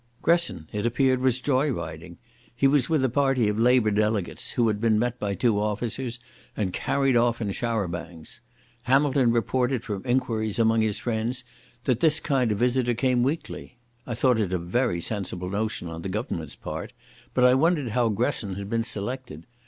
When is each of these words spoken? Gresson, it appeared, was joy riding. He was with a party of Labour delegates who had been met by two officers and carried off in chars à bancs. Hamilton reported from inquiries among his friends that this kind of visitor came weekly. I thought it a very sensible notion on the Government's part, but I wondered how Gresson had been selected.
Gresson, 0.23 0.67
it 0.73 0.83
appeared, 0.87 1.19
was 1.19 1.39
joy 1.39 1.69
riding. 1.69 2.17
He 2.55 2.65
was 2.65 2.89
with 2.89 3.03
a 3.03 3.07
party 3.09 3.47
of 3.47 3.59
Labour 3.59 3.91
delegates 3.91 4.49
who 4.53 4.67
had 4.67 4.81
been 4.81 4.97
met 4.97 5.19
by 5.19 5.35
two 5.35 5.59
officers 5.59 6.17
and 6.57 6.73
carried 6.73 7.15
off 7.15 7.39
in 7.39 7.51
chars 7.51 7.87
à 7.87 7.91
bancs. 7.91 8.39
Hamilton 8.85 9.31
reported 9.31 9.83
from 9.83 10.01
inquiries 10.03 10.57
among 10.57 10.81
his 10.81 10.97
friends 10.97 11.43
that 11.83 11.99
this 11.99 12.19
kind 12.19 12.51
of 12.51 12.57
visitor 12.57 12.95
came 12.95 13.21
weekly. 13.21 13.77
I 14.07 14.15
thought 14.15 14.39
it 14.39 14.51
a 14.51 14.57
very 14.57 15.01
sensible 15.01 15.51
notion 15.51 15.87
on 15.87 16.01
the 16.01 16.09
Government's 16.09 16.55
part, 16.55 16.93
but 17.35 17.43
I 17.43 17.53
wondered 17.53 17.89
how 17.89 18.09
Gresson 18.09 18.55
had 18.55 18.71
been 18.71 18.81
selected. 18.81 19.45